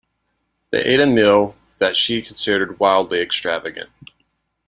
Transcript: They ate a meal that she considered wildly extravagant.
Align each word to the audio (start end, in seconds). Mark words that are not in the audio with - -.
They 0.71 0.79
ate 0.83 0.99
a 0.99 1.05
meal 1.05 1.55
that 1.77 1.95
she 1.95 2.23
considered 2.23 2.79
wildly 2.79 3.21
extravagant. 3.21 3.91